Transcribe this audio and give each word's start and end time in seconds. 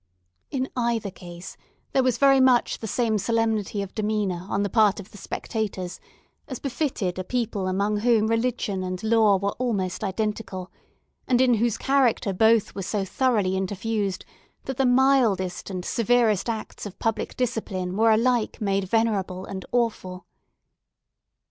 In 0.49 0.67
either 0.75 1.11
case, 1.11 1.57
there 1.91 2.01
was 2.01 2.17
very 2.17 2.39
much 2.39 2.79
the 2.79 2.87
same 2.87 3.19
solemnity 3.19 3.83
of 3.83 3.93
demeanour 3.93 4.47
on 4.49 4.63
the 4.63 4.69
part 4.71 4.99
of 4.99 5.11
the 5.11 5.17
spectators, 5.19 5.99
as 6.47 6.57
befitted 6.57 7.19
a 7.19 7.23
people 7.23 7.67
among 7.67 7.97
whom 7.97 8.25
religion 8.25 8.81
and 8.81 9.03
law 9.03 9.37
were 9.37 9.51
almost 9.59 10.03
identical, 10.03 10.71
and 11.27 11.39
in 11.39 11.53
whose 11.53 11.77
character 11.77 12.33
both 12.33 12.73
were 12.73 12.81
so 12.81 13.05
thoroughly 13.05 13.55
interfused, 13.55 14.25
that 14.63 14.77
the 14.77 14.87
mildest 14.87 15.69
and 15.69 15.85
severest 15.85 16.49
acts 16.49 16.87
of 16.87 16.97
public 16.97 17.37
discipline 17.37 17.95
were 17.95 18.09
alike 18.09 18.59
made 18.59 18.85
venerable 18.89 19.45
and 19.45 19.67
awful. 19.71 20.25